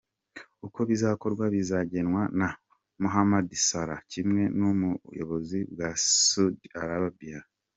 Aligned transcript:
Uko 0.67 0.79
bizakorwa 0.89 1.43
bizagenwa 1.55 2.21
na 2.39 2.49
Mohamed 3.01 3.47
Salah 3.67 4.01
kimwe 4.11 4.41
n’ubuyobozi 4.57 5.59
bwa 5.71 5.89
Saudi 6.23 6.67
Arabia. 6.81 7.39